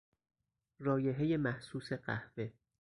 رایحهی 0.79 1.37
محسوس 1.37 1.93
قهوه 1.93 2.51